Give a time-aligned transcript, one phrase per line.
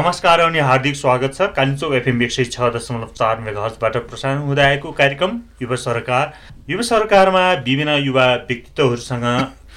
[0.00, 4.62] नमस्कार अनि हार्दिक स्वागत छ। कालिम्चोक एफएम एक सय छ दशमलव चार मेगाहजबाट प्रसारण हुँदै
[4.64, 6.32] आएको कार्यक्रम। युवा सरकार
[6.70, 9.26] युवा सरकारमा विभिन्न युवा व्यक्तित्वहरूसँग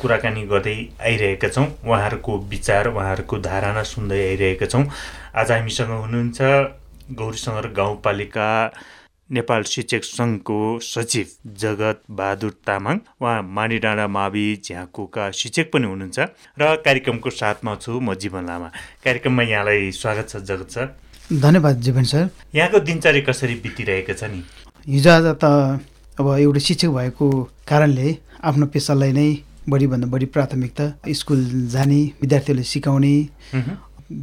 [0.02, 4.86] कुराकानी गर्दै आइरहेका छौँ। उहाँहरूको विचार उहाँहरूको धारणा सुन्दै आइरहेका छौँ।
[5.36, 6.42] आज हामीसँग हुनुहुन्छ
[7.20, 8.50] गौरीसङ्गर गाउँपालिका
[9.34, 11.28] नेपाल शिक्षक सङ्घको सचिव
[11.62, 16.20] जगत बहादुर तामाङ उहाँ माडी डाँडा मावि झ्याकुका शिक्षक पनि हुनुहुन्छ
[16.62, 18.68] र कार्यक्रमको साथमा छु म जीवन लामा।
[19.06, 20.86] कार्यक्रममा यहाँलाई स्वागत छ जगत सर।
[21.46, 24.44] धन्यवाद जीवन सर। यहाँको दिनचर्या कसरी बितिरहेको छ नि?
[24.88, 25.46] हिजो आज त
[26.20, 27.28] अब एउटा शिक्षक भएको
[27.70, 28.08] कारणले
[28.44, 29.28] आफ्नो पेसालाई नै
[29.70, 30.86] बढीभन्दा बढी प्राथमिकता
[31.20, 31.42] स्कुल
[31.74, 33.16] जाने विद्यार्थीहरूले सिकाउने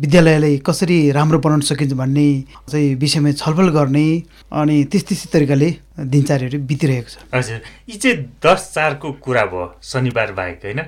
[0.03, 2.27] विद्यालयलाई कसरी राम्रो बनाउन सकिन्छ भन्ने
[2.71, 4.07] चाहिँ विषयमा छलफल गर्ने
[4.53, 5.69] अनि त्यस्तै त्यस्तै तरिकाले
[6.01, 10.81] दिनचर्याहरू बितिरहेको छ। हजुर। यी चाहिँ दस चारको कुरा भयो शनिबार बाहेक होइन?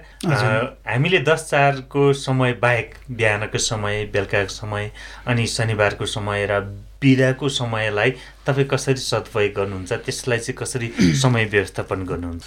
[0.86, 4.90] हामीले दस चारको समय बाहेक बिहानको समय बेलुकाको समय
[5.26, 6.60] अनि शनिबारको समय र
[7.02, 8.10] बिदाको समयलाई
[8.46, 9.92] तपाईँ कसरी सदुपयोग गर्नुहुन्छ?
[9.92, 10.88] त्यसलाई चाहिँ कसरी
[11.22, 12.44] समय व्यवस्थापन गर्नुहुन्छ?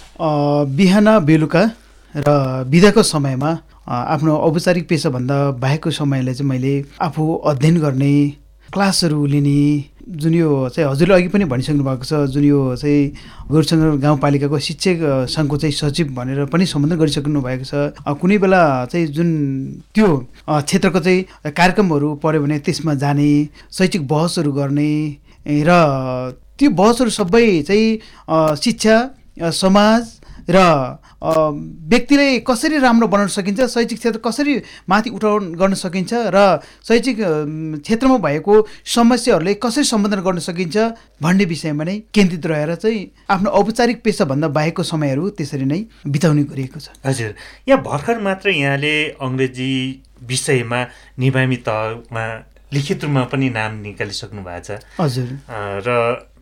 [0.76, 1.62] बिहान बेलुका
[2.16, 3.50] र बिदाको समयमा
[3.86, 8.12] आफ्नो औपचारिक पेसाभन्दा बाहेकको समयलाई चाहिँ मैले आफू अध्ययन गर्ने
[8.72, 9.60] क्लासहरू लिने
[10.16, 13.12] जुन यो चाहिँ हजुरले अघि पनि भनिसक्नु भएको छ जुन यो चाहिँ
[13.50, 19.06] गोरुसँग गाउँपालिकाको शिक्षक सङ्घको चाहिँ सचिव भनेर पनि सम्बोधन गरिसक्नु भएको छ। कुनै बेला चाहिँ
[19.12, 19.30] जुन
[19.94, 20.08] त्यो
[20.48, 23.30] क्षेत्रको चाहिँ कार्यक्रमहरू पऱ्यो भने त्यसमा जाने
[23.70, 24.92] शैक्षिक बहसहरू गर्ने
[25.46, 25.70] र
[26.58, 28.96] त्यो बहसहरू सबै चाहिँ शिक्षा
[29.52, 30.02] समाज
[30.48, 30.56] र
[31.90, 34.54] व्यक्तिले कसरी राम्रो बनाउन सकिन्छ शैक्षिक क्षेत्र कसरी
[34.88, 37.16] माथि उठाउन गर्न सकिन्छ र शैक्षिक
[37.82, 38.54] क्षेत्रमा भएको
[38.94, 40.76] समस्याहरूले कसरी सम्बोधन गर्न सकिन्छ
[41.22, 46.80] भन्ने विषयमा नै केन्द्रित रहेर चाहिँ आफ्नो औपचारिक पेसाभन्दा बाहेकको समयहरू त्यसरी नै बिताउने गरिएको
[46.80, 47.34] छ। हजुर।
[47.68, 49.72] यहाँ भर्खर मात्र यहाँले अङ्ग्रेजी
[50.22, 50.80] विषयमा
[51.18, 52.24] निभामी तहमा
[52.72, 55.28] लिखित रूपमा पनि नाम निकालिसक्नु भएको छ। हजुर।
[55.86, 55.90] र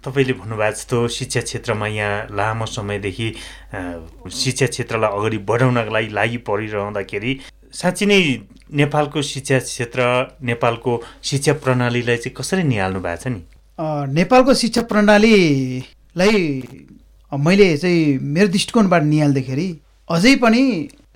[0.05, 3.29] तपाईँले भन्नुभएको जस्तो शिक्षा क्षेत्रमा यहाँ लामो समयदेखि
[4.33, 7.33] शिक्षा क्षेत्रलाई अगाडि बढाउनको लागि लागि परिरहँदाखेरि
[7.73, 8.21] साँच्ची नै
[8.81, 10.01] नेपालको शिक्षा क्षेत्र
[10.43, 10.93] नेपालको
[11.25, 13.41] शिक्षा प्रणालीलाई चाहिँ कसरी निहाल्नु भएको छ नि?
[14.15, 16.37] नेपालको शिक्षा प्रणालीलाई
[17.47, 19.69] मैले चाहिँ मेरो दृष्टिकोणबाट निहाल्दाखेरि
[20.11, 20.63] अझै पनि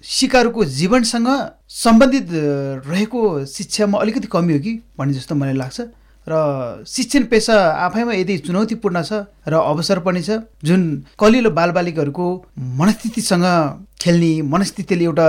[0.03, 1.29] सिकारुको जीवनसँग
[1.69, 2.29] सम्बन्धित
[2.89, 5.81] रहेको शिक्षामा अलिकति कमी हो कि भन्ने जस्तो मलाई लाग्छ।
[6.29, 10.83] र शिक्षण पेसा आफैमा यदि चुनौतीपूर्ण छ र अवसर पनि छ जुन
[11.19, 12.27] कलिलो बालबालिकाहरूको
[12.79, 13.47] मनस्थितिसँग
[14.01, 15.29] खेल्ने मनस्थितिले एउटा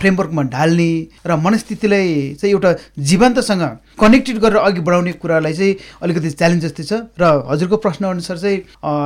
[0.00, 0.90] फ्रेमवर्कमा ढाल्ने
[1.26, 2.70] र मनस्थितिलाई चाहिँ एउटा
[3.04, 3.62] जीवन्तसँग
[4.00, 8.58] कनेक्टेड गरेर अघि बढाउने कुरालाई चाहिँ अलिकति च्यालेन्ज जस्तै छ र हजुरको प्रश्नअनुसार चाहिँ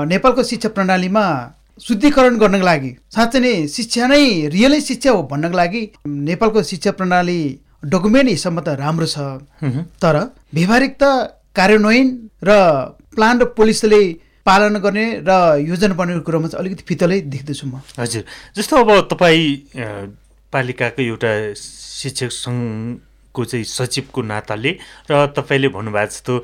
[0.09, 1.27] नेपालको शिक्षा प्रणालीमा
[1.81, 5.81] शुद्धिकरण गर्नको लागि साँच्चै नै शिक्षा नै रियलै शिक्षा हो भन्नको लागि
[6.27, 7.39] नेपालको शिक्षा प्रणाली
[7.85, 9.19] डकुमेन्ट हिसाबमा त राम्रो छ।
[10.03, 10.17] तर
[10.55, 11.11] व्यवहारिकता
[11.55, 12.09] कार्यान्वयन
[12.43, 12.51] र
[13.15, 14.03] प्लान र पोलिसीले
[14.47, 15.31] पालन गर्ने र
[15.65, 18.23] योजना बनाउने कुरोमा चाहिँ अलिकति फितलै देख्दछु म। हजुर।
[18.57, 19.47] जस्तो अब तपाईँ
[20.53, 24.73] पालिकाको एउटा शिक्षक सङ्घको चाहिँ सचिवको नाताले
[25.11, 26.35] र तपाईँले भन्नुभएको जस्तो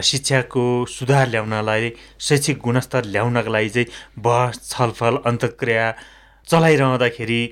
[0.00, 3.88] शिक्षाको सुधार ल्याउनलाई शैक्षिक गुणस्तर ल्याउनका लागि चाहिँ
[4.18, 5.86] बहस छलफल अन्तक्रिया
[6.48, 7.42] चलाइरहँदाखेरि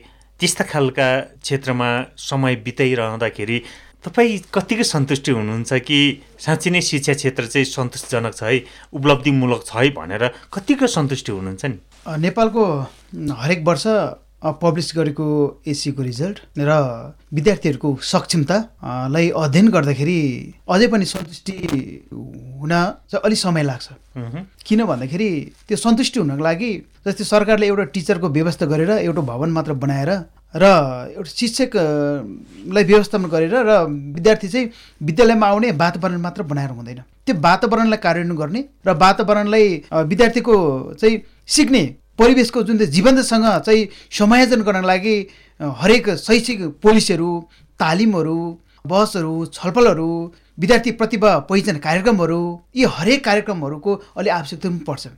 [0.41, 1.09] त्यस्ता खालका
[1.45, 3.59] क्षेत्रमा समय बिताइरहँदाखेरि
[4.05, 5.99] तपाईँ कतिको सन्तुष्टि हुनुहुन्छ कि
[6.41, 8.65] साँच्ची नै शिक्षा क्षेत्र चाहिँ सन्तुष्टिजनक छ है
[8.97, 11.77] उपलब्धिमूलक छ है भनेर कतिको सन्तुष्टि हुनुहुन्छ नि?
[12.19, 12.65] नेपालको
[13.37, 13.87] हरेक वर्ष
[14.41, 15.27] पब्लिस गरेको
[15.69, 16.73] एसीको रिजल्ट र
[17.35, 20.21] विद्यार्थीहरूको सक्षमतालाई अध्ययन गर्दाखेरि
[20.69, 21.57] अझै पनि सन्तुष्टि
[22.61, 23.89] हुन चाहिँ अलिक समय लाग्छ।
[24.67, 25.31] किन भन्दाखेरि
[25.69, 26.71] त्यो सन्तुष्टि हुनको लागि
[27.07, 30.11] जस्तै सरकारले एउटा टिचरको व्यवस्था गरेर एउटा भवन मात्र बनाएर
[30.57, 30.65] र
[31.15, 33.71] एउटा शिक्षकलाई व्यवस्थापन गरेर र
[34.17, 34.71] विद्यार्थी चाहिँ
[35.03, 39.67] विद्यालयमा आउने वातावरण मात्र बनाएर हुँदैन। त्यो वातावरणलाई कार्यान्वयन गर्ने र वातावरणलाई
[40.11, 40.55] विद्यार्थीको
[41.01, 41.17] चाहिँ
[41.47, 41.83] सिक्ने
[42.21, 45.17] परिवेशको जुन चाहिँ जीवन्तसँग चाहिँ समायोजन गर्नको लागि
[45.81, 47.31] हरेक शैक्षिक पोलिसीहरू
[47.81, 48.39] तालिमहरू
[48.87, 50.11] बहसहरू छलफलहरू
[50.61, 52.41] विद्यार्थी प्रतिभा पहिचान कार्यक्रमहरू
[52.77, 55.09] यी हरेक कार्यक्रमहरूको अलिक आवश्यकता पनि पर्छ।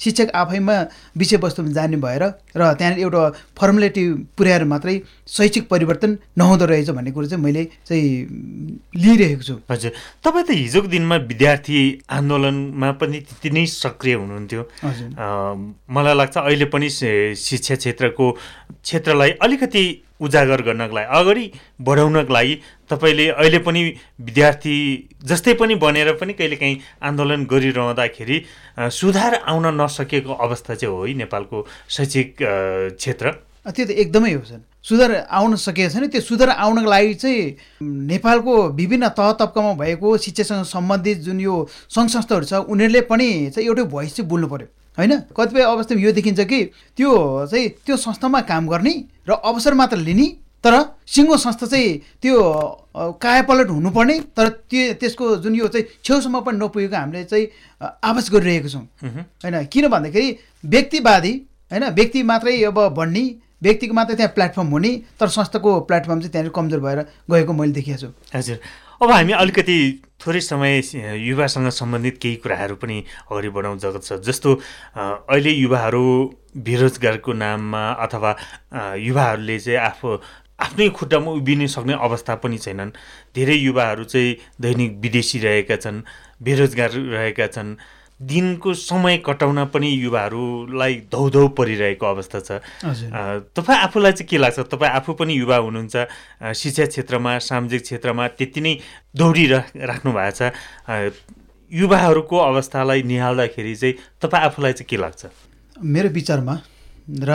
[0.00, 0.76] शिक्षक आफैमा
[1.16, 2.22] विषयवस्तुमा जान्ने भएर
[2.56, 3.22] र त्यहाँनिर एउटा
[3.58, 4.04] फर्मुलेटी
[4.36, 4.94] पुर्याएर मात्रै
[5.28, 8.04] शैक्षिक परिवर्तन नहुँदो रहेछ भन्ने कुरो चाहिँ मैले चाहिँ
[8.96, 11.78] लिइरहेको छु। हजुर। तपाईँ त हिजोको दिनमा विद्यार्थी
[12.10, 14.62] आन्दोलनमा पनि त्यति नै सक्रिय हुनुहुन्थ्यो।
[15.88, 18.30] मलाई लाग्छ अहिले पनि शिक्षा क्षेत्रको
[18.84, 19.84] क्षेत्रलाई अलिकति
[20.24, 21.44] उजागर गर्नको लागि अगाडि
[21.80, 22.54] बढाउनको लागि
[22.90, 23.82] तपाईँले अहिले पनि
[24.20, 24.76] विद्यार्थी
[25.24, 28.38] जस्तै पनि बनेर पनि कहिलेकाहीँ आन्दोलन गरिरहँदाखेरि
[28.92, 33.30] सुधार आउन नसकेको अवस्था चाहिँ हो है नेपालको शैक्षिक क्षेत्र।
[33.66, 38.54] त्यो त एकदमै हो सर। सुधार आउन सकेको छैन। त्यो सुधार आउनको लागि चाहिँ नेपालको
[38.76, 41.54] विभिन्न तह तब्कामा भएको शिक्षासँग सम्बन्धित जुन यो
[41.88, 44.68] सङ्घ संस्थाहरू छ उनीहरूले पनि चाहिँ एउटै भोइस चाहिँ बोल्नु पऱ्यो
[44.98, 45.12] होइन?
[45.36, 46.60] कतिपय अवस्थामा यो देखिन्छ कि
[46.96, 47.10] त्यो
[47.50, 48.94] चाहिँ त्यो संस्थामा काम गर्ने
[49.28, 50.26] र अवसर मात्र लिने
[50.64, 50.74] तर
[51.06, 51.88] सिङ्गो संस्था चाहिँ
[52.22, 52.36] त्यो
[53.20, 57.46] कायापलट हुनुपर्ने तर त्यो त्यसको जुन यो चाहिँ छेउसम्म पनि नपुगेको हामीले चाहिँ
[58.00, 58.84] आवाज गरिरहेको छौँ।
[59.44, 59.64] होइन?
[59.66, 60.28] किन भन्दाखेरि
[60.64, 61.32] व्यक्तिवादी
[61.72, 61.84] होइन?
[61.90, 63.24] व्यक्ति मात्रै अब बढ्ने
[63.62, 66.98] व्यक्तिको मात्रै त्यहाँ प्लेटफर्म हुने तर संस्थाको प्लेटफर्म चाहिँ त्यहाँनिर कमजोर भएर
[67.30, 68.58] गएको मैले देखिएको छु। हजुर।
[69.02, 69.78] अब हामी अलिकति
[70.20, 70.82] थोरै समय
[71.18, 74.54] युवासँग सम्बन्धित केही कुराहरू पनि अगाडि बढाउँ जगत छ। जस्तो
[74.96, 76.04] अहिले युवाहरू
[76.56, 78.30] बेरोजगारको नाममा अथवा
[78.98, 80.08] युवाहरूले चाहिँ आफू
[80.60, 82.90] आफ्नै खुट्टामा उभिन सक्ने अवस्था पनि छैनन्।
[83.34, 86.02] धेरै युवाहरू चाहिँ दैनिक विदेशी रहेका छन्
[86.42, 87.76] बेरोजगार रहेका छन्।
[88.26, 92.50] दिनको समय कटाउन पनि युवाहरूलाई धौधौ परिरहेको अवस्था छ।
[93.52, 94.60] तपाईँ आफूलाई चाहिँ के लाग्छ?
[94.72, 95.96] तपाईँ आफू पनि युवा हुनुहुन्छ
[96.56, 98.74] शिक्षा क्षेत्रमा सामाजिक क्षेत्रमा त्यति नै
[99.16, 100.52] दौडिरह राख्नु भएको छ
[101.72, 105.22] युवाहरूको अवस्थालाई निहाल्दाखेरि चाहिँ तपाईँ आफूलाई चाहिँ के लाग्छ?
[105.76, 106.54] मेरो विचारमा
[107.08, 107.30] र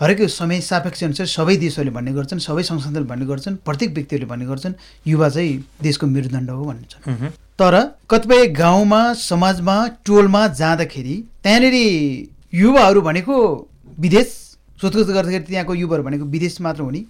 [0.00, 4.46] हरेक समय सापेक्ष अनुसार सबै देशहरूले भन्ने गर्छन् सबै संस्थानले भन्ने गर्छन् प्रत्येक व्यक्तिहरूले भन्ने
[4.46, 4.74] गर्छन्
[5.06, 5.52] युवा चाहिँ
[5.82, 7.28] देशको मेरुदण्ड हो भन्छन्
[7.60, 7.74] तर
[8.10, 9.74] कतिपय गाउँमा समाजमा
[10.06, 11.74] टोलमा जाँदाखेरि त्यहाँनिर
[12.52, 13.36] युवाहरू भनेको
[14.04, 14.28] विदेश
[14.80, 17.02] सोधखोज गर्दाखेरि त्यहाँको युवाहरू भनेको विदेश मात्र हुने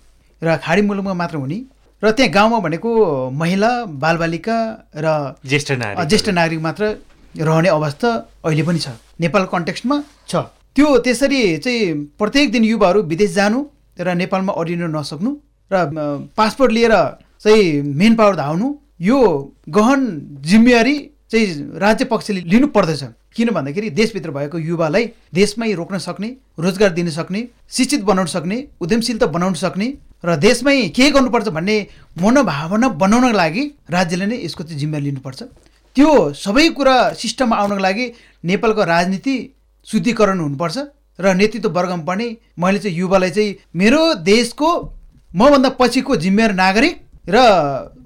[0.42, 1.58] र खाडी मुलुकमा मात्र हुने
[2.02, 2.90] र त्यहाँ गाउँमा भनेको
[3.42, 3.70] महिला
[4.02, 4.58] बालबालिका
[4.96, 5.06] र
[5.46, 6.82] ज्येष्ठ नागरिक। ज्येष्ठ नागरिक मात्र
[7.46, 8.10] रहने अवस्था
[8.44, 8.88] अहिले पनि छ।
[9.20, 10.34] नेपाल कन्टेक्स्टमा छ।
[10.74, 13.64] त्यो त्यसरी चाहिँ प्रत्येक दिन युवाहरू विदेश जानु
[14.00, 15.30] र नेपालमा अडिन नसक्नु
[15.70, 15.74] र
[16.36, 16.94] पासपोर्ट लिएर
[17.38, 18.68] चाहिँ मेन पावर धाउनु
[19.00, 19.18] यो
[19.68, 20.00] गहन
[20.42, 20.98] जिम्मेवारी
[21.30, 23.02] चाहिँ राज्य पक्षले लिनु पर्दछ।
[23.36, 25.04] किन भन्दाखेरि देशभित्र भएको युवालाई
[25.34, 29.86] देशमै रोक्न सक्ने रोजगार दिन सक्ने शिक्षित बनाउन सक्ने उद्यमशीलता बनाउन सक्ने
[30.24, 31.76] र देशमै के गर्नुपर्छ भन्ने
[32.22, 35.42] मनोभावना बनाउनको लागि राज्यले नै यसको चाहिँ जिम्मेवारी लिनुपर्छ।
[35.96, 38.06] त्यो सबै कुरा सिस्टममा आउनको लागि
[38.44, 39.36] नेपालको राजनीति
[39.88, 40.76] शुद्धिकरण हुनुपर्छ
[41.18, 42.26] र नेतृत्व वर्गमा पनि
[42.58, 44.68] मैले चाहिँ युवालाई चाहिँ मेरो देशको
[45.30, 46.94] मभन्दा पछिको जिम्मेवार नागरिक
[47.28, 47.38] र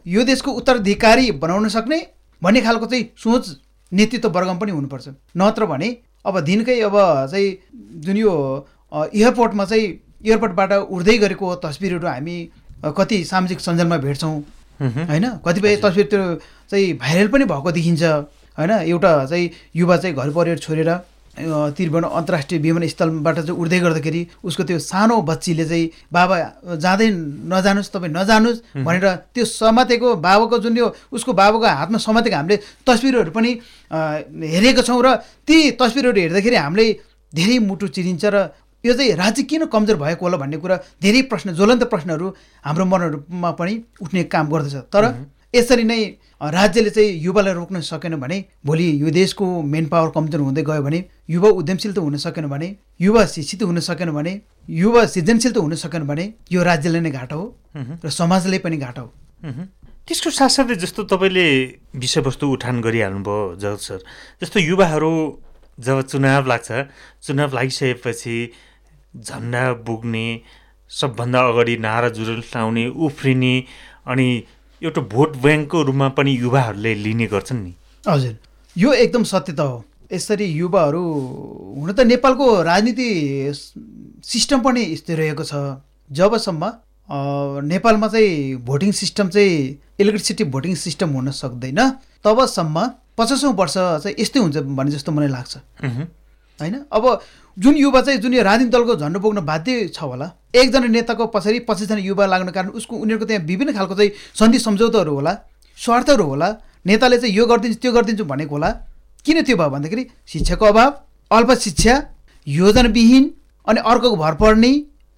[0.07, 1.99] यो देशको उत्तराधिकारी बनाउन सक्ने
[2.43, 3.45] भन्ने खालको चाहिँ सोच
[3.93, 5.89] नेतृत्व वर्गमा पनि हुनुपर्छ। नत्र भने
[6.27, 6.97] अब दिनकै अब
[7.31, 7.49] चाहिँ
[8.05, 8.33] जुन यो
[8.93, 9.87] एयरपोर्टमा चाहिँ
[10.27, 12.37] एयरपोर्टबाट उड्दै गरेको तस्बिरहरू हामी
[12.97, 14.35] कति सामाजिक सञ्जालमा भेट्छौँ।
[14.81, 15.27] होइन?
[15.47, 16.23] कतिपय तस्बिर त्यो
[16.71, 18.03] चाहिँ भाइरल पनि भएको देखिन्छ।
[18.59, 18.71] होइन?
[18.71, 20.91] एउटा चाहिँ युवा चाहिँ घर परिवार छोडेर
[21.35, 26.37] त्रिभुवन अन्तर्राष्ट्रिय विमानस्थलबाट चाहिँ उड्दै गर्दाखेरि उसको त्यो सानो बच्चीले चाहिँ बाबा
[26.79, 27.09] जाँदै
[27.51, 33.31] नजानुहोस् तपाईँ नजानुहोस् भनेर त्यो समातेको बाबाको जुन यो उसको बाबाको हातमा समातेको हामीले तस्बिरहरू
[33.35, 33.51] पनि
[34.55, 36.87] हेरेको छौँ र ती तस्बिरहरू हेर्दाखेरि हामीले
[37.35, 38.37] धेरै मुटु चिरिन्छ र
[38.85, 42.27] यो चाहिँ राज्य किन कमजोर भएको होला भन्ने कुरा धेरै प्रश्न ज्वलन्त प्रश्नहरू
[42.65, 45.03] हाम्रो मनहरूमा पनि उठ्ने काम गर्दछ। तर
[45.55, 46.01] यसरी नै
[46.53, 51.05] राज्यले चाहिँ युवालाई रोक्न सकेन भने भोलि यो देशको मेन पावर कमजोर हुँदै गयो भने
[51.31, 52.69] युवा उद्यमशील त हुन सकेन भने
[53.01, 54.33] युवा शिक्षित हुन सकेन भने
[54.69, 57.47] युवा सृजनशील त हुन सकेन भने यो राज्यले नै घाटा हो
[58.05, 59.11] र समाजले पनि घाटा हो।
[60.07, 61.47] त्यसको साथसाथै जस्तो तपाईँले
[61.97, 64.01] विषयवस्तु उठान गरिहाल्नुभयो जगत सर
[64.43, 65.13] जस्तो युवाहरू
[65.79, 66.69] जब चुनाव लाग्छ
[67.25, 68.37] चुनाव लागिसकेपछि
[69.17, 70.27] झन्डा बोक्ने
[70.91, 73.55] सबभन्दा अगाडि नारा जुरुल लाउने उफ्रिने
[74.13, 74.29] अनि
[74.85, 77.73] एउटा भोट ब्याङ्कको रूपमा पनि युवाहरूले लिने गर्छन् नि।
[78.05, 78.35] हजुर।
[78.77, 81.03] यो एकदम सत्य त हो। यसरी युवाहरू
[81.81, 83.09] हुन त नेपालको राजनीति
[84.25, 85.81] सिस्टम पनि यस्तै रहेको छ।
[86.13, 86.63] जबसम्म
[87.65, 89.57] नेपालमा चाहिँ भोटिङ सिस्टम चाहिँ
[90.01, 91.81] इलेक्ट्रिसिटी भोटिङ सिस्टम हुन सक्दैन।
[92.25, 92.77] तबसम्म
[93.17, 95.53] पचासौँ वर्ष चाहिँ यस्तै हुन्छ भन्ने जस्तो मलाई लाग्छ।
[96.61, 96.75] होइन?
[96.93, 97.21] अब
[97.57, 101.59] जुन युवा चाहिँ जुन यो राजनीतिक दलको झन्डा बोक्न बाध्य छ होला एकजना नेताको पछाडि
[101.69, 105.33] पच्चिसजना युवा लाग्ने कारण उसको उनीहरूको त्यहाँ विभिन्न खालको चाहिँ सन्धि सम्झौताहरू होला
[105.79, 106.49] स्वार्थहरू होला
[106.87, 108.71] नेताले चाहिँ यो गरिदिन्छु त्यो गरिदिन्छु भनेको होला।
[109.27, 110.91] किन त्यो भयो भन्दाखेरि शिक्षाको अभाव
[111.31, 111.95] अल्प शिक्षा
[112.47, 113.25] योजनाविहीन
[113.67, 114.73] अनि अर्कोको भर पर्ने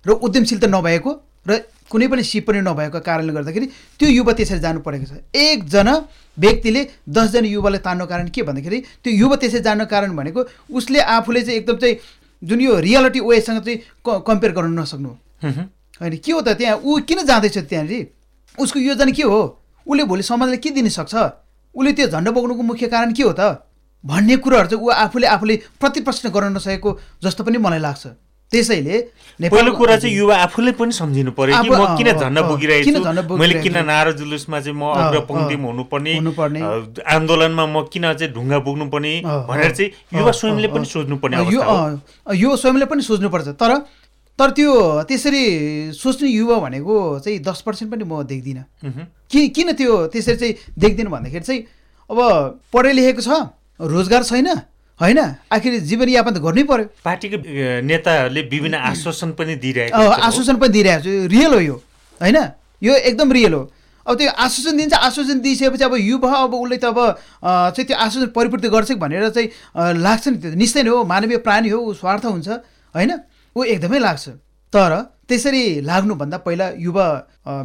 [0.06, 1.10] र उद्यमशीलता नभएको
[1.48, 3.66] र कुनै पनि सिप पनि नभएको कारणले गर्दाखेरि
[3.98, 5.94] त्यो युवा त्यसरी जानु परेको छ। एकजना
[6.36, 10.40] व्यक्तिले दसजना युवालाई तान्नु कारण के भन्दाखेरि त्यो युवा त्यसरी जानु कारण भनेको
[10.74, 11.96] उसले आफूले चाहिँ एकदम चाहिँ
[12.42, 13.78] जुन यो रियालिटी वेसँग चाहिँ
[14.26, 15.10] कम्पेयर गर्न नसक्नु।
[16.00, 16.76] होइन के हो त त्यहाँ?
[16.76, 18.06] ऊ किन जाँदैछ त्यहाँनिर?
[18.58, 19.40] उसको योजना के हो?
[19.86, 21.14] उसले भोलि समाजलाई के दिन सक्छ?
[21.74, 23.62] उसले त्यो झन्डा बोक्नुको मुख्य कारण के हो त?
[24.04, 26.90] भन्ने कुराहरू चाहिँ ऊ आफूले आफूले प्रतिप्रश्न गर्न नसकेको
[27.24, 28.06] जस्तो पनि मलाई लाग्छ।
[28.52, 28.96] त्यसैले
[29.40, 33.54] पहिलो कुरा चाहिँ युवा आफूले पनि सम्झिनु पर्यो कि म किन झन्डा बोकिरहेको छु मैले
[33.62, 36.12] किन नारा जुलुसमा चाहिँ म अग्र पङ्क्तिमा हुनुपर्ने?
[37.04, 39.12] आन्दोलनमा म किन चाहिँ ढुङ्गा बोक्नुपर्ने?
[39.50, 41.60] भनेर चाहिँ युवा स्वयंले पनि सोच्नुपर्ने यो
[42.32, 43.72] यो स्वयंले पनि सोच्नुपर्छ तर
[44.38, 44.72] तर त्यो
[45.08, 45.42] त्यसरी
[45.96, 48.64] सोच्ने युवा भनेको चाहिँ दस पर्सेन्ट पनि म देख्दिनँ।
[49.32, 51.60] कि किन त्यो त्यसरी चाहिँ देख्दिनँ भन्दाखेरि चाहिँ
[52.10, 52.18] अब
[52.72, 53.30] पढे लेखेको छ
[53.80, 54.48] रोजगार छैन।
[55.00, 55.18] होइन?
[55.52, 57.36] आखिर जीवनयापन त गर्नै पर्यो। पार्टीको
[57.84, 61.76] नेताहरूले विभिन्न आश्वासन पनि दिइरहेको। आश्वासन पनि दिइरहेको छु। रियल हो यो।
[62.20, 62.38] होइन?
[62.82, 63.62] यो एकदम रियल हो।
[64.06, 66.98] अब त्यो आश्वासन दिन्छ आश्वासन दिइसकेपछि अब युवा अब उसले त अब
[67.76, 69.48] चाहिँ त्यो आश्वासन परिपूर्ति गर्छ भनेर चाहिँ
[70.00, 72.48] लाग्छ नि त्यो। निश्चय नै हो। मानवीय प्राणी हो ऊ स्वार्थ हुन्छ।
[72.94, 73.12] होइन?
[73.56, 74.24] ऊ एकदमै लाग्छ।
[74.76, 74.92] तर
[75.28, 77.06] त्यसरी लाग्नुभन्दा पहिला युवा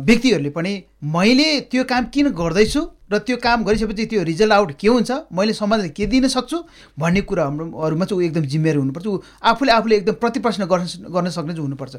[0.07, 0.71] व्यक्तिहरूले पनि
[1.15, 5.11] मैले त्यो काम किन गर्दैछु र त्यो काम गरिसकेपछि त्यो रिजल्ट आउट के हुन्छ?
[5.35, 6.57] मैले समाजलाई के दिन सक्छु?
[6.99, 11.53] भन्ने कुराहरूमा चाहिँ ऊ एकदम जिम्मेवारी हुनुपर्छ। ऊ आफूले आफूले एकदम प्रतिप्रश्न गर्न गर्न सक्ने
[11.53, 11.95] चाहिँ हुनुपर्छ।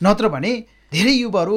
[0.00, 0.52] नत्र भने
[0.92, 1.56] धेरै युवाहरू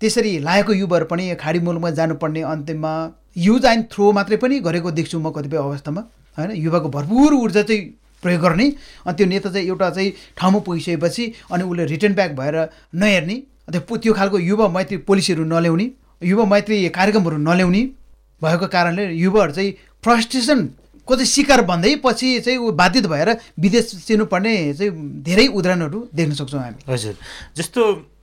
[0.00, 2.92] त्यसरी लागेको युवाहरू पनि खाडी मुलुकमा जानुपर्ने अन्तिममा
[3.36, 6.02] युज एन्ड थ्रो मात्रै पनि गरेको देख्छु म कतिपय अवस्थामा।
[6.38, 8.66] होइन युवाको भरपुर ऊर्जा चाहिँ प्रयोग गर्ने।
[9.06, 12.56] अनि त्यो नेता चाहिँ एउटा चाहिँ ठाउँमा पुगिसकेपछि अनि उसले रिटर्न ब्याक भएर
[12.94, 13.36] नहेर्ने
[13.72, 15.86] त्यो त्यो खालको युवा मैत्री पोलिसीहरू नल्याउने
[16.22, 17.82] युवा मैत्री कार्यक्रमहरू नल्याउने
[18.42, 19.72] भएको कारणले युवाहरू चाहिँ
[20.04, 23.28] फ्रस्ट्रेसनको चाहिँ शिकार भन्दै पछि चाहिँ ऊ बाधित भएर
[23.60, 27.14] विदेश चिन्नुपर्ने चाहिँ धेरै उदाहरणहरू देख्न सक्छौँ हामी। हजुर।
[27.56, 27.82] जस्तो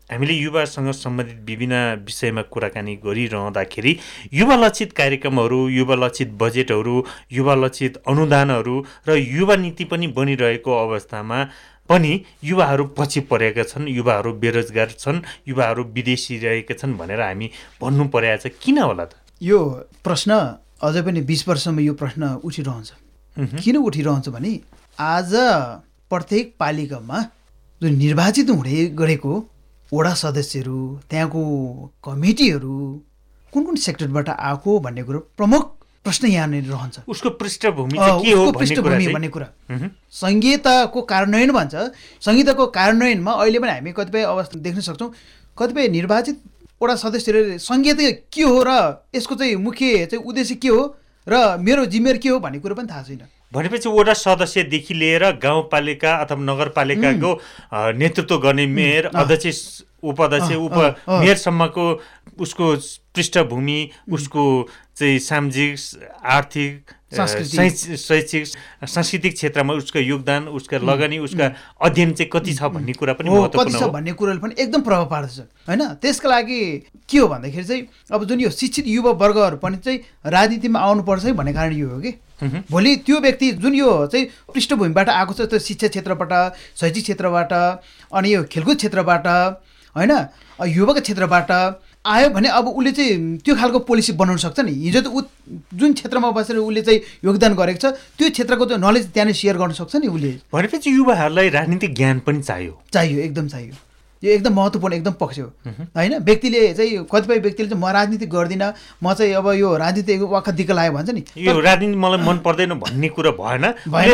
[0.09, 3.91] हामीले युवासँग सम्बन्धित विभिन्न विषयमा कुराकानी गरिरहँदाखेरि
[4.33, 6.95] युवा लक्षित कार्यक्रमहरू युवा लक्षित बजेटहरू
[7.31, 8.75] युवा लक्षित अनुदानहरू
[9.07, 11.43] र युवा नीति पनि बनिरहेको अवस्थामा
[11.89, 18.07] पनि युवाहरू पछि परेका छन् युवाहरू बेरोजगार छन् युवाहरू विदेशी रहेका छन् भनेर हामी भन्नु
[18.07, 19.11] परेको छ। किन होला त?
[19.41, 19.59] यो
[20.03, 20.31] प्रश्न
[20.87, 22.89] अझै पनि बिस वर्षमा यो प्रश्न उठिरहन्छ।
[23.59, 24.51] किन उठिरहन्छ भने
[24.99, 25.31] आज
[26.11, 27.17] प्रत्येक पालिकामा
[27.81, 29.33] जुन निर्वाचित हुँदै गरेको
[29.93, 30.79] वडा सदस्यहरू
[31.09, 31.41] त्यहाँको
[32.03, 32.77] कमिटीहरू
[33.53, 35.63] कुन कुन सेक्टरबाट आएको भन्ने कुरो प्रमुख
[36.05, 39.47] प्रश्न यहाँनिर रहन्छ। उसको पृष्ठभूमि के हो पृष्ठभूमि भन्ने कुरा।
[40.11, 41.75] संहिताको कार्यान्वयन भन्छ।
[42.21, 45.11] संहिताको कार्यान्वयनमा अहिले पनि हामी कतिपय अवस्था देख्न सक्छौँ।
[45.57, 46.37] कतिपय निर्वाचित
[46.83, 48.71] वडा सदस्यहरूले संहिता के हो र
[49.15, 50.81] यसको चाहिँ मुख्य चाहिँ उद्देश्य के हो
[51.27, 53.23] र मेरो जिम्मेवारी के हो भन्ने कुरो पनि थाहा छैन।
[53.53, 57.31] भनेपछि वडा सदस्यदेखि लिएर गाउँपालिका अथवा नगरपालिकाको
[57.97, 60.77] नेतृत्व गर्ने मेयर अध्यक्ष उपाध्यक्ष उप।
[61.09, 61.85] मेयरसम्मको
[62.39, 62.75] उसको
[63.15, 63.79] पृष्ठभूमि
[64.13, 64.43] उसको
[64.97, 65.77] चाहिँ सामाजिक
[66.25, 68.45] आर्थिक। शैक्षिक
[68.83, 71.45] सांस्कृतिक क्षेत्रमा उसको योगदान उसका लगानी उसका
[71.81, 75.05] अध्ययन चाहिँ कति छ भन्ने कुरा पनि हो कति छ भन्ने कुरोले पनि एकदम प्रभाव
[75.09, 75.83] पार्दछ होइन?
[76.03, 76.59] त्यसका लागि
[77.09, 81.33] के हो भन्दाखेरि चाहिँ अब जुन यो शिक्षित युवा वर्गहरू पनि चाहिँ राजनीतिमा आउनुपर्छ है
[81.33, 82.11] भन्ने कारण यो हो कि।
[82.71, 86.33] भोलि त्यो व्यक्ति जुन यो चाहिँ पृष्ठभूमिबाट आएको छ त्यो शिक्षा क्षेत्रबाट
[86.75, 87.53] शैक्षिक क्षेत्रबाट
[88.11, 89.27] अनि यो खेलकुद क्षेत्रबाट
[89.95, 90.11] होइन?
[90.59, 91.51] युवाको क्षेत्रबाट
[92.07, 95.21] आयो भने अब उसले चाहिँ त्यो खालको पोलिसी बनाउन सक्छ नि। हिजो त ऊ
[95.75, 97.85] जुन क्षेत्रमा बसेर उसले चाहिँ योगदान गरेको छ
[98.15, 102.41] त्यो क्षेत्रको चाहिँ नलेज त्यहाँनिर सेयर गर्न सक्छ नि उसले। भनेपछि युवाहरूलाई राजनीतिक ज्ञान पनि
[102.41, 103.75] चाहियो। चाहियो एकदम चाहियो।
[104.23, 106.13] यो एकदम महत्त्वपूर्ण एकदम पक्ष हो। होइन?
[106.25, 108.71] व्यक्तिले चाहिँ कतिपय व्यक्तिले चाहिँ म राजनीति गर्दिनँ
[109.03, 112.73] म चाहिँ अब यो राजनीति वाखत दिक्क लाग्यो भन्छ नि। यो राजनीति मलाई मन पर्दैन
[112.81, 113.65] भन्ने कुरा भएन।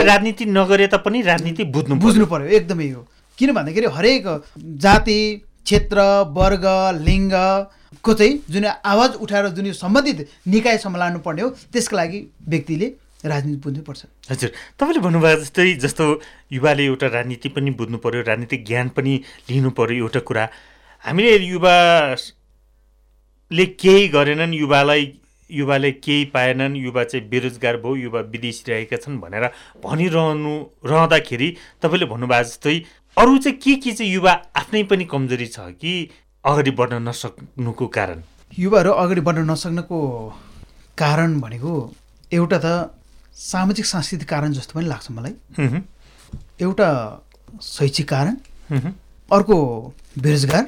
[0.04, 3.08] राजनीति नगरे तापनि राजनीति बुझ्नु। बुझ्नु पर्यो एकदमै हो।
[3.38, 4.28] किन भन्दाखेरि हरेक
[4.84, 5.20] जाति
[5.64, 6.00] क्षेत्र
[6.36, 6.66] वर्ग
[7.94, 12.86] लिङ्गको चाहिँ जुन आवाज उठाएर जुन यो सम्बन्धित निकाय सम्हाल्नु पर्ने हो त्यसको लागि व्यक्तिले
[13.26, 16.22] राजनीति बुझ्नुपर्छ। हजुर। तपाईँले भन्नुभएको जस्तै जस्तो
[16.52, 20.50] युवाले एउटा राजनीति पनि बुझ्नु पर्यो राजनीतिक ज्ञान पनि लिनु पर्यो एउटा कुरा।
[21.06, 25.14] हामीले युवाले केही गरेनन् युवालाई
[25.50, 29.46] युवाले केही पाएनन् युवा चाहिँ बेरोजगार भयो युवा विदेशी रहेका छन् भनेर
[29.84, 32.82] भनिरहनु रहँदाखेरि तपाईँले भन्नुभएको जस्तै
[33.18, 36.10] अरू चाहिँ के के चाहिँ युवा आफ्नै पनि कमजोरी छ कि
[36.46, 38.22] अगाडि बढ्न नसक्नुको कारण?
[38.54, 40.00] युवाहरू अगाडि बढ्न नसक्नको
[40.98, 41.74] कारण भनेको
[42.32, 42.68] एउटा त
[43.34, 45.34] सामाजिक सांस्कृतिक कारण जस्तो पनि लाग्छ मलाई।
[46.62, 46.90] एउटा
[47.64, 48.36] शैक्षिक कारण
[49.32, 49.58] अर्को
[50.20, 50.66] बेरोजगार।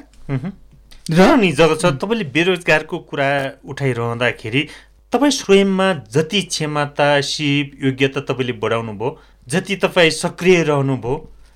[1.10, 3.30] नि जब छ तपाईँले बेरोजगारको कुरा
[3.70, 4.62] उठाइरहँदाखेरि
[5.12, 9.16] तपाईँ स्वयंमा जति क्षमता सिप योग्यता तपाईँले बढाउनु भयो
[9.46, 11.14] जति तपाईँ सक्रिय रहनुभयो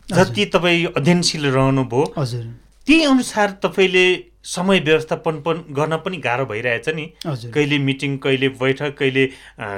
[0.09, 2.45] जति तपाईँ अध्ययनशील रहनुभयो हजुर।
[2.91, 4.05] त्यही अनुसार तपाईँले
[4.45, 9.27] समय व्यवस्थापन पन गर्न पनि गाह्रो भइरहेछ नि। कहिले मिटिङ कहिले बैठक कहिले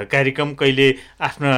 [0.09, 0.87] कार्यक्रम कहिले
[1.21, 1.51] आफ्ना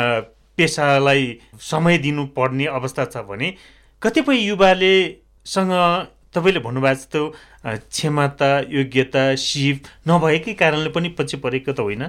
[0.57, 1.23] पेसालाई
[1.63, 3.53] समय दिनुपर्ने अवस्था छ भने
[4.01, 4.91] कतिपय युवाले
[5.45, 5.71] सँग
[6.35, 7.23] तपाईँले भन्नुभएको जस्तो
[7.63, 12.03] क्षमता योग्यता सिप नभएकै कारणले पनि पछि परेको त होइन।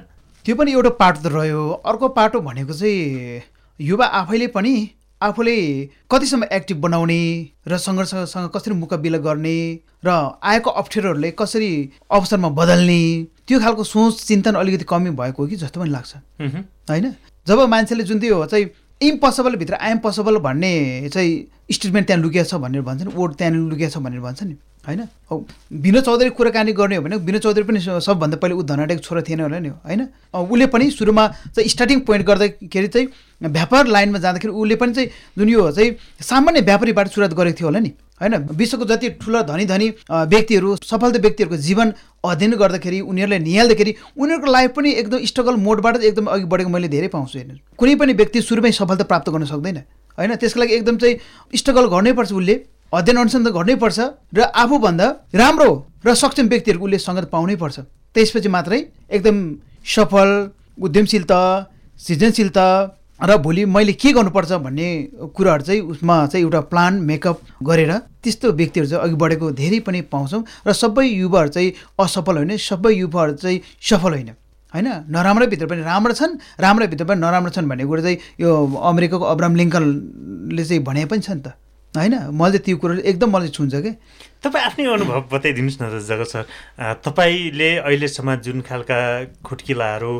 [0.44, 3.42] त्यो पनि एउटा पाटो त रह्यो। अर्को पाटो भनेको चाहिँ
[3.80, 4.74] युवा आफैले पनि
[5.22, 5.56] आफूले
[6.10, 7.20] कतिसम्म एक्टिभ बनाउने
[7.68, 9.56] र सङ्घर्षसँग कसरी मुकाबिला गर्ने
[10.04, 10.10] र
[10.42, 11.70] आएको अप्ठ्यारोहरूले कसरी
[12.10, 13.00] अवसरमा बदल्ने
[13.48, 16.14] त्यो खालको सोच चिन्तन अलिकति कमी भएको हो कि जस्तो पनि लाग्छ।
[16.90, 17.14] होइन?
[17.46, 18.66] जब मान्छेले जुन त्यो चाहिँ
[19.00, 21.32] इम्पोसिबलभित्र आइएम पोसिबल भन्ने चाहिँ
[21.72, 25.00] स्टेटमेन्ट त्यहाँ लुकिया छ भनेर भन्छन् वोट त्यहाँनिर लुकिया छ भनेर भन्छ नि। होइन?
[25.30, 25.46] अब
[25.82, 29.40] विनोद चौधरी कुराकानी गर्ने हो भने विनोद चौधरी पनि सबभन्दा पहिले ऊ धनाटेको छोरा थिएन
[29.40, 30.02] होला नि होइन?
[30.34, 33.08] उसले पनि सुरुमा चाहिँ स्टार्टिङ पोइन्ट गर्दाखेरि चाहिँ
[33.42, 37.80] व्यापार लाइनमा जाँदाखेरि उसले पनि चाहिँ जुन यो चाहिँ सामान्य व्यापारीबाट सुरुवात गरेको थियो होला
[37.80, 38.34] नि होइन?
[38.54, 41.92] विश्वको जति ठुलो धनी धनी व्यक्तिहरू सफलता व्यक्तिहरूको जीवन
[42.24, 47.08] अध्ययन गर्दाखेरि उनीहरूलाई निहाल्दाखेरि उनीहरूको लाइफ पनि एकदम स्ट्रगल मोडबाट एकदम अघि बढेको मैले धेरै
[47.08, 49.76] पाउँछु हेर्नु कुनै पनि व्यक्ति सुरुमै सफलता प्राप्त गर्न सक्दैन
[50.18, 50.34] होइन?
[50.36, 51.18] त्यसको लागि एकदम चाहिँ
[51.54, 52.56] स्ट्रगल गर्नैपर्छ उसले।
[52.92, 53.98] अध्ययन अनुसन्धान गर्नैपर्छ
[54.30, 55.70] र आफूभन्दा राम्रो
[56.06, 57.76] र सक्षम व्यक्तिहरूको उसले सङ्गत पाउनै पर्छ।
[58.14, 58.78] त्यसपछि मात्रै
[59.10, 59.36] एकदम
[59.84, 60.30] सफल
[60.78, 61.40] उद्यमशीलता
[61.98, 62.66] सृजनशीलता
[63.20, 64.88] र भोलि मैले के गर्नुपर्छ भन्ने
[65.34, 70.00] कुराहरू चाहिँ उसमा चाहिँ एउटा प्लान मेकअप गरेर त्यस्तो व्यक्तिहरू चाहिँ अघि बढेको धेरै पनि
[70.06, 74.30] पाउँछौँ र सबै युवाहरू चाहिँ असफल होइन सबै युवाहरू चाहिँ सफल होइन।
[74.74, 74.88] होइन?
[75.10, 79.24] नराम्रै भित्र पनि राम्रो छन् राम्रै भित्र पनि नराम्रो छन् भन्ने कुरा चाहिँ यो अमेरिकाको
[79.24, 81.58] अब्राम लिङ्कनले चाहिँ भने पनि छ नि त।
[81.96, 82.14] होइन?
[82.32, 83.92] मैले त्यो कुरो एकदम मलाई छुन्छ कि?
[84.44, 86.44] तपाईँ आफ्नै अनुभव बताइदिनुहोस् न त जगत सर।
[87.04, 88.98] तपाईँले अहिलेसम्म जुन खालका
[89.44, 90.12] खुट्किलाहरू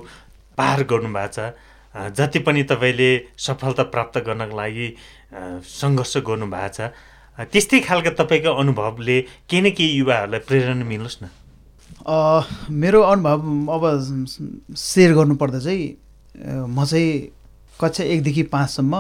[0.59, 4.89] पार गर्नुभएको छ जति पनि तपाईँले सफलता प्राप्त गर्नको लागि
[5.65, 6.81] सङ्घर्ष गर्नुभएको छ
[7.53, 9.17] त्यस्तै खालको तपाईँको अनुभवले
[9.49, 11.29] केही न केही युवाहरूलाई प्रेरणा मिलोस् न।
[12.73, 13.39] मेरो अनुभव
[13.77, 13.83] अब
[14.77, 15.85] सेयर गर्नुपर्दा चाहिँ
[16.69, 17.09] म चाहिँ
[17.81, 18.95] कक्षा एकदेखि पाँचसम्म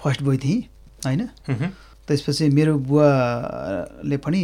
[0.00, 0.60] फर्स्ट बोय थिएँ
[1.04, 1.28] होइन
[2.08, 4.40] त्यसपछि मेरो बुवाले पनि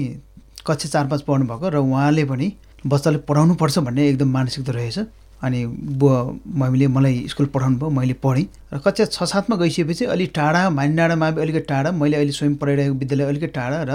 [0.67, 2.53] कक्षा चार पाँच पढ्नु भएको र उहाँले पनि
[2.87, 4.99] बच्चाले पढाउनुपर्छ भन्ने एकदम मानसिकता रहेछ।
[5.43, 5.65] अनि
[6.01, 6.17] बुवा
[6.61, 11.29] मम्मीले मलाई स्कुल पठाउनु भयो मैले पढेँ। र कक्षा छ सातमा गइसकेपछि अलिक टाढा माइन्डाँडामा
[11.41, 13.93] अलिकति टाढा मैले अहिले स्वयं पढाइरहेको विद्यालय अलिकति टाढा र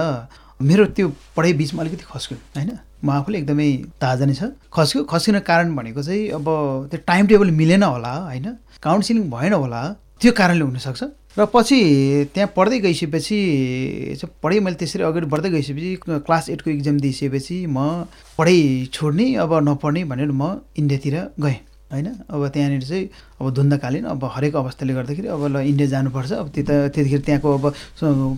[0.62, 1.08] मेरो त्यो
[1.38, 2.72] पढाइ बिचमा अलिकति खस्क्यो होइन?
[3.04, 3.70] म आफूले एकदमै
[4.02, 6.46] ताजा नै छ। खस्क्यो खस्किन कारण भनेको चाहिँ अब
[6.92, 8.48] त्यो टाइम टेबल मिलेन होला होइन?
[8.82, 9.82] काउन्सिलिङ भएन होला
[10.22, 11.04] त्यो कारणले हुनसक्छ।
[11.38, 11.80] र पछि
[12.34, 13.38] त्यहाँ पढ्दै गइसकेपछि
[14.44, 18.08] पढाइ मैले त्यसरी अगाडि बढ्दै गइसकेपछि क्लास एटको इक्जाम दिइसकेपछि म
[18.40, 18.60] पढाइ
[18.94, 21.60] छोड्ने अब नपढ्ने भनेर म इन्डियातिर गएँ।
[21.96, 22.08] होइन?
[22.30, 23.10] अब त्यहाँनिर चाहिँ
[23.42, 27.64] अब धुन्दाकालीन अब हरेक अवस्थाले गर्दाखेरि अब ल इन्डिया जानुपर्छ। अब त्यता त्यतिखेर त्यहाँको अब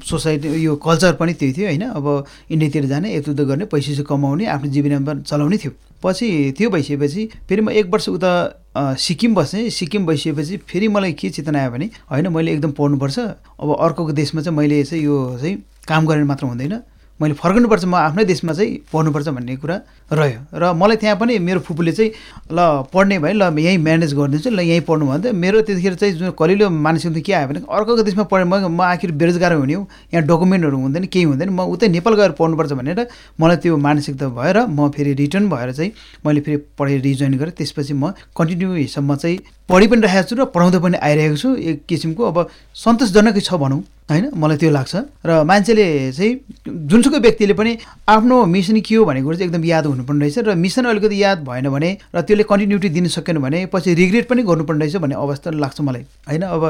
[0.06, 1.84] सोसाइटी यो कल्चर पनि त्यही थियो होइन?
[1.92, 2.06] अब
[2.52, 7.70] इन्डियातिर जाने यतुद गर्ने पैसा कमाउने आफ्नो जीवनमा चलाउने थियो। पछि त्यो भइसकेपछि फेरि म
[7.74, 8.32] एक वर्ष उता
[8.78, 13.18] सिक्किम बसेँ। सिक्किम बसिसकेपछि फेरि मलाई के चेतना आयो भने होइन मैले एकदम पढ्नुपर्छ।
[13.58, 16.74] अब अर्कोको देशमा चाहिँ मैले चाहिँ यो चाहिँ काम गरेर मात्र हुँदैन।
[17.22, 19.76] मैले फर्कनुपर्छ म आफ्नै देशमा चाहिँ पढ्नुपर्छ भन्ने कुरा
[20.14, 22.12] रह्यो। र मलाई त्यहाँ पनि मेरो फुपूले चाहिँ
[22.54, 26.32] ल पढ्ने भयो ल यहीँ म्यानेज गरिदिन्छु ल यहीँ पढ्नु भन्थ्यो मेरो त्यतिखेर चाहिँ जुन
[26.38, 30.24] कलिलो मानिसको के आयो भने अर्कोको देशमा पढेँ म म आखिर बेरोजगार हुने हो यहाँ
[30.30, 33.08] डकुमेन्टहरू हुँदैन केही हुँदैन म उतै नेपाल गएर पढ्नुपर्छ भनेर
[33.42, 35.92] मलाई त्यो मानसिकता भएर म फेरि रिटर्न भएर चाहिँ
[36.26, 40.46] मैले फेरि पढाइ रिजोइन गरेँ त्यसपछि म कन्टिन्यू हिसाबमा चाहिँ पढि पनि राखेको छु र
[40.56, 42.38] पढाउँदै पनि आइरहेको छु। एक किसिमको अब
[42.72, 44.32] सन्तोषजनकै छ भनौँ होइन?
[44.40, 44.96] मलाई त्यो लाग्छ।
[45.28, 46.32] र मान्छेले चाहिँ
[46.64, 47.72] जुनसुकै व्यक्तिले पनि
[48.08, 51.44] आफ्नो मिसन के हो भनेको कुरो चाहिँ एकदम याद हुनुपर्ने रहेछ र मिसन अलिकति याद
[51.44, 55.52] भएन भने र त्यसले कन्टिन्युटी दिन सकेन भने पछि रिग्रेट पनि गर्नुपर्ने रहेछ भन्ने अवस्था
[55.52, 56.44] लाग्छ मलाई होइन?
[56.48, 56.64] अब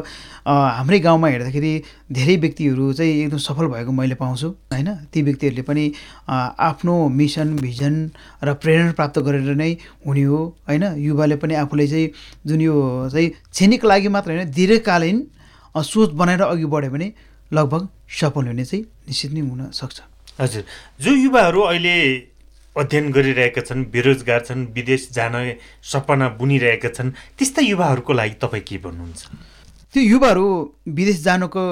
[0.49, 1.73] हाम्रै गाउँमा हेर्दाखेरि
[2.09, 4.89] धेरै व्यक्तिहरू चाहिँ एकदम सफल भएको मैले पाउँछु होइन?
[5.13, 5.85] ती व्यक्तिहरूले पनि
[6.25, 7.95] आफ्नो मिसन भिजन
[8.41, 10.83] र प्रेरणा प्राप्त गरेर नै हुने हो होइन?
[10.97, 12.09] युवाले पनि आफूले चाहिँ
[12.49, 12.73] जुन यो
[13.11, 15.17] चाहिँ क्षणिक लागि मात्र होइन दीर्घकालीन
[15.75, 17.07] सोच बनाएर अघि बढ्यो भने
[17.51, 19.99] लगभग सफल हुने चाहिँ निश्चित नै हुनसक्छ
[20.39, 20.63] हजुर।
[21.01, 21.95] जो युवाहरू अहिले
[22.75, 25.33] अध्ययन गरिरहेका छन् बेरोजगार छन् विदेश जान
[25.83, 29.21] सपना बुनिरहेका छन् त्यस्ता युवाहरूको लागि तपाईँ के भन्नुहुन्छ?
[29.93, 30.45] त्यो युवाहरू
[30.89, 31.63] विदेश जानुको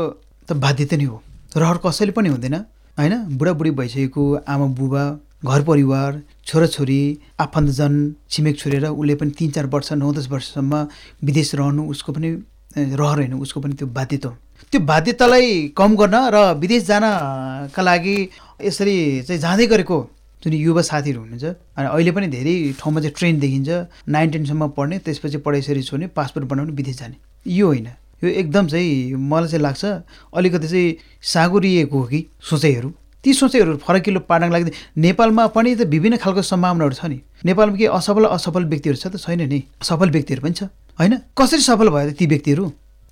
[0.48, 1.22] त बाध्यता नै हो।
[1.58, 2.56] रहर कसैले पनि हुँदैन
[2.98, 3.14] होइन?
[3.38, 5.04] बुढाबुढी भइसकेको आमा बुबा
[5.44, 7.02] घर परिवार छोराछोरी
[7.40, 7.94] आफन्तजन
[8.30, 10.88] छिमेक छोडेर उसले पनि तिन चार वर्ष नौ दस वर्षसम्म
[11.24, 12.30] विदेश रहनु उसको पनि
[12.78, 14.36] रहर होइन उसको पनि त्यो बाध्यता हो।
[14.72, 18.18] त्यो बाध्यतालाई कम गर्न र विदेश जानका लागि
[18.64, 19.98] यसरी चाहिँ जाँदै गरेको
[20.44, 21.46] जुन युवा साथीहरू हुनुहुन्छ
[21.78, 23.70] अनि अहिले पनि धेरै ठाउँमा चाहिँ ट्रेन देखिन्छ
[24.10, 27.88] नाइन टेनसम्म पढ्ने त्यसपछि पढाइसरी छोड्ने पासपोर्ट बनाउने विदेश जाने। यो होइन।
[28.24, 29.86] यो एकदम चाहिँ मलाई चाहिँ लाग्छ
[30.34, 32.94] अलिकति चाहिँ सागुरिएको हो कि सोचाइहरू।
[33.26, 37.86] ती सोचाइहरू फरकिलो पार्नको लागि नेपालमा पनि त विभिन्न खालको सम्भावनाहरू छ नि। नेपालमा के
[37.90, 40.70] असफल असफल व्यक्तिहरू छ त छैन नि। सफल व्यक्तिहरू पनि छ।
[41.02, 41.14] होइन?
[41.34, 42.66] कसरी सफल भयो त ती व्यक्तिहरू?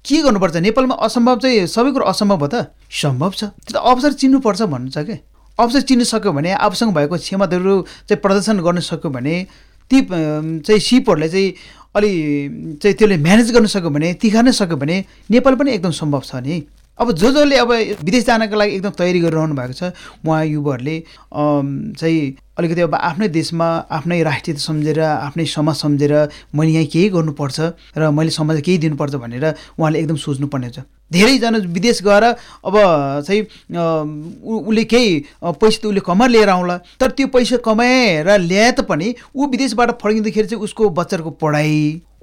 [0.06, 0.56] के गर्नुपर्छ?
[0.70, 2.70] नेपालमा असम्भव चाहिँ सबै कुरो असम्भव भयो त?
[2.94, 5.16] सम्भव छ। त्यो त अवसर चिन्नुपर्छ भन्नु छ कि?
[5.58, 7.74] अवसर चिन्न सक्यो भने आफूसँग भएको क्षमताहरू
[8.06, 9.36] चाहिँ प्रदर्शन गर्न सक्यो भने
[9.90, 9.98] ती
[10.62, 11.50] चाहिँ सिपहरूलाई चाहिँ
[11.94, 12.12] अलि
[12.82, 14.96] चाहिँ त्यसले म्यानेज गर्न सक्यो भने तिखार्न सक्यो भने
[15.30, 16.56] नेपाल पनि एकदम सम्भव छ नि।
[17.00, 17.72] अब जो जसले अब
[18.04, 19.84] विदेश जानको लागि एकदम तयारी गरिरहनु भएको छ।
[20.26, 20.96] उहाँ युवाहरूले
[21.34, 22.22] चाहिँ
[22.58, 26.14] अलिकति अब आफ्नै देशमा आफ्नै राष्ट्रियता सम्झेर आफ्नै समाज सम्झेर
[26.54, 27.60] मैले यहाँ केही गर्नुपर्छ
[27.98, 29.46] र मैले समाजलाई केही दिनुपर्छ भनेर
[29.80, 30.80] उहाँले एकदम सोच्नुपर्ने हुन्छ।
[31.12, 32.76] धेरैजना विदेश गएर अब
[33.26, 33.42] चाहिँ
[33.74, 35.10] उसले केही
[35.42, 40.48] पैसा त उसले कमाएर लिएर आउँला तर त्यो पैसा कमाएर ल्याए तापनि ऊ विदेशबाट फर्किँदाखेरि
[40.48, 41.74] चाहिँ उसको बच्चाहरूको पढाइ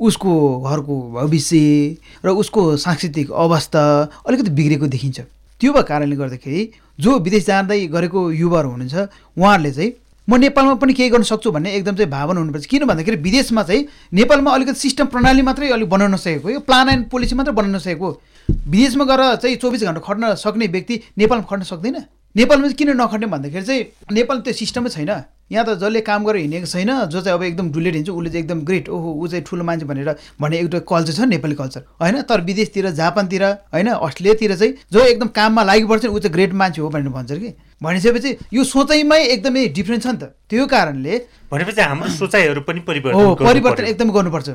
[0.01, 3.83] उसको घरको भविष्य र उसको सांस्कृतिक अवस्था
[4.27, 5.21] अलिकति बिग्रेको देखिन्छ।
[5.61, 6.61] त्यो भएको कारणले गर्दाखेरि
[6.99, 8.97] जो विदेश जाँदै गरेको युवाहरू हुनुहुन्छ
[9.37, 9.93] उहाँहरूले चाहिँ
[10.29, 13.87] म नेपालमा पनि केही गर्न सक्छु भन्ने एकदम चाहिँ भावना हुनुपर्छ। किन भन्दाखेरि विदेशमा चाहिँ
[14.15, 18.09] नेपालमा अलिकति सिस्टम प्रणाली मात्रै अलिक बनाउन सकेको यो प्लान एन्ड पोलिसी मात्रै बनाउन सकेको
[18.49, 21.97] विदेशमा गएर चाहिँ चौबिस घन्टा खट्न सक्ने व्यक्ति नेपालमा खट्न सक्दैन।
[22.35, 23.83] नेपालमा चाहिँ किन नखट्ने भन्दाखेरि चाहिँ
[24.13, 25.11] नेपाल त्यो सिस्टमै छैन।
[25.51, 28.45] यहाँ त जसले काम गरेर हिँडेको छैन जो चाहिँ अब एकदम डुलेट हिँड्छ उसले चाहिँ
[28.45, 32.21] एकदम ग्रेट ओहो ऊ चाहिँ ठुलो मान्छे भनेर भन्ने एउटा कल्चर छ नेपाली कल्चर होइन?
[32.23, 33.89] तर विदेशतिर जापानतिर होइन?
[33.89, 37.55] अस्ट्रेलियातिर चाहिँ जो एकदम काममा लागि पर्छ ऊ चाहिँ ग्रेट मान्छे हो भनेर भन्छ कि।
[37.83, 41.15] भनिसकेपछि यो सोचाइमै एकदमै डिफ्रेन्स छ नि त। त्यो कारणले
[41.51, 44.49] भनेपछि हाम्रो सोचाइहरू पनि परिवर्तन हो परिवर्तन एकदम गर्नुपर्छ।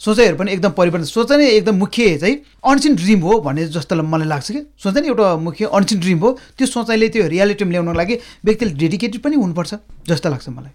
[0.00, 4.28] सोचाइहरू पनि एकदम परिवर्तन। सोचाइ नै एकदम मुख्य चाहिँ अनसिन ड्रिम हो भन्ने जस्तो मलाई
[4.28, 8.14] लाग्छ कि। सोचाइ नै एउटा मुख्य अनसिन ड्रिम हो। त्यो सोचाइले त्यो रियालिटीमा ल्याउनको लागि
[8.46, 9.72] व्यक्तिले डेडिकेटेड पनि हुनुपर्छ
[10.08, 10.72] जस्तो लाग्छ मलाई।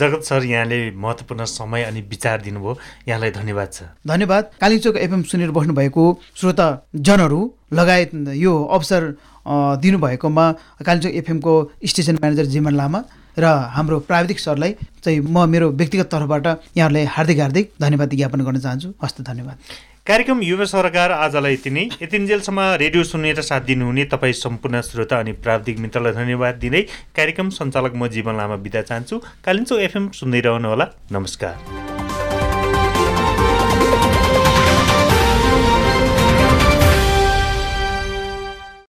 [0.00, 5.50] जगत सर यहाँले महत्त्वपूर्ण समय अनि विचार दिनुभयो। यहाँलाई धन्यवाद छ धन्यवाद। कालिचोक एफएम सुनेर
[5.50, 6.04] बस्नुभएको
[6.40, 7.40] श्रोता जनहरू
[7.72, 9.02] लगायत यो अवसर
[9.82, 10.44] दिनुभएकोमा
[10.86, 11.54] कालिचोक एफएमको
[11.86, 13.00] स्टेसन म्यानेजर जीवन लामा
[13.38, 14.72] र हाम्रो प्राविधिक सरलाई
[15.04, 19.56] चाहिँ म मेरो व्यक्तिगत तर्फबाट यहाँहरूलाई हार्दिक हार्दिक धन्यवाद ज्ञापन गर्न चाहन्छु। हस्त धन्यवाद।
[20.06, 25.32] कार्यक्रम युवा सरकार आजलाई यति नै यतिन्जेलसम्म रेडियो सुनेर साथ दिनुहुने तपाईँ सम्पूर्ण श्रोता अनि
[25.38, 26.82] प्राविधिक मित्रलाई धन्यवाद दिँदै
[27.16, 31.99] कार्यक्रम सञ्चालक म जीवन लामा बिदा चाहन्छु। कालिम्चो एफएम सुन्दै रहनुहोला। नमस्कार।